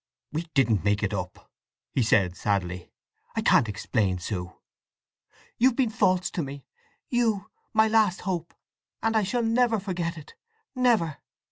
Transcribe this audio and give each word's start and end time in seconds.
"We 0.31 0.47
didn't 0.55 0.83
make 0.83 1.03
it 1.03 1.13
up," 1.13 1.51
he 1.93 2.01
said 2.01 2.35
sadly. 2.35 2.91
"I 3.35 3.41
can't 3.43 3.69
explain, 3.69 4.17
Sue." 4.17 4.57
"You've 5.59 5.75
been 5.75 5.91
false 5.91 6.31
to 6.31 6.41
me; 6.41 6.65
you, 7.11 7.51
my 7.71 7.87
last 7.87 8.21
hope! 8.21 8.55
And 9.03 9.15
I 9.15 9.21
shall 9.21 9.43
never 9.43 9.79
forget 9.79 10.17
it, 10.17 10.33
never!" 10.73 11.17